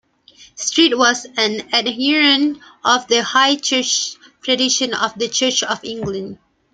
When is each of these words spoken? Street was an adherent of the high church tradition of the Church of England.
Street 0.55 0.97
was 0.97 1.27
an 1.37 1.61
adherent 1.73 2.57
of 2.83 3.07
the 3.07 3.21
high 3.21 3.55
church 3.55 4.15
tradition 4.41 4.95
of 4.95 5.13
the 5.13 5.27
Church 5.29 5.61
of 5.61 5.79
England. 5.83 6.39